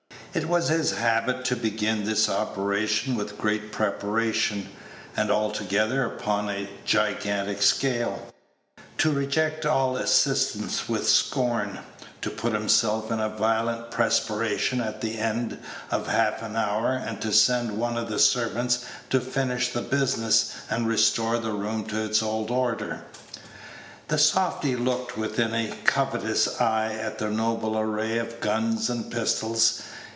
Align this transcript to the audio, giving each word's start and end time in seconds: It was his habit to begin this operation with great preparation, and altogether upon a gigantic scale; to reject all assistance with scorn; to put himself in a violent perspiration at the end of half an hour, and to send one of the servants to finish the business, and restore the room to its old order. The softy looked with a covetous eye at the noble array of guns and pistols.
It 0.33 0.47
was 0.47 0.69
his 0.69 0.91
habit 0.91 1.43
to 1.45 1.57
begin 1.57 2.05
this 2.05 2.29
operation 2.29 3.17
with 3.17 3.37
great 3.37 3.73
preparation, 3.73 4.69
and 5.17 5.29
altogether 5.29 6.05
upon 6.05 6.49
a 6.49 6.69
gigantic 6.85 7.61
scale; 7.61 8.31
to 8.99 9.11
reject 9.11 9.65
all 9.65 9.97
assistance 9.97 10.87
with 10.87 11.05
scorn; 11.05 11.79
to 12.21 12.29
put 12.29 12.53
himself 12.53 13.11
in 13.11 13.19
a 13.19 13.27
violent 13.27 13.91
perspiration 13.91 14.79
at 14.79 15.01
the 15.01 15.17
end 15.17 15.59
of 15.91 16.07
half 16.07 16.41
an 16.41 16.55
hour, 16.55 16.93
and 16.93 17.19
to 17.23 17.33
send 17.33 17.77
one 17.77 17.97
of 17.97 18.07
the 18.07 18.17
servants 18.17 18.85
to 19.09 19.19
finish 19.19 19.73
the 19.73 19.81
business, 19.81 20.53
and 20.69 20.87
restore 20.87 21.39
the 21.39 21.51
room 21.51 21.83
to 21.87 22.01
its 22.05 22.23
old 22.23 22.49
order. 22.49 23.03
The 24.07 24.17
softy 24.17 24.77
looked 24.77 25.17
with 25.17 25.37
a 25.39 25.73
covetous 25.83 26.61
eye 26.61 26.93
at 26.93 27.17
the 27.19 27.29
noble 27.29 27.77
array 27.77 28.17
of 28.17 28.39
guns 28.39 28.89
and 28.89 29.11
pistols. 29.11 29.83